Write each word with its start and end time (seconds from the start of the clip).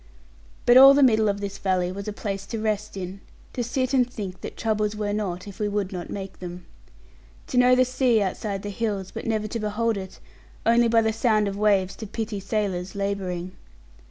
But 0.65 0.77
all 0.77 0.95
the 0.95 1.03
middle 1.03 1.29
of 1.29 1.41
this 1.41 1.59
valley 1.59 1.91
was 1.91 2.07
a 2.07 2.11
place 2.11 2.47
to 2.47 2.59
rest 2.59 2.97
in; 2.97 3.21
to 3.53 3.63
sit 3.63 3.93
and 3.93 4.11
think 4.11 4.41
that 4.41 4.57
troubles 4.57 4.95
were 4.95 5.13
not, 5.13 5.47
if 5.47 5.59
we 5.59 5.67
would 5.67 5.91
not 5.93 6.09
make 6.09 6.39
them. 6.39 6.65
To 7.49 7.59
know 7.59 7.75
the 7.75 7.85
sea 7.85 8.19
outside 8.19 8.63
the 8.63 8.71
hills, 8.71 9.11
but 9.11 9.27
never 9.27 9.47
to 9.47 9.59
behold 9.59 9.97
it; 9.97 10.17
only 10.65 10.87
by 10.87 11.03
the 11.03 11.13
sound 11.13 11.47
of 11.47 11.55
waves 11.55 11.95
to 11.97 12.07
pity 12.07 12.39
sailors 12.39 12.95
labouring. 12.95 13.51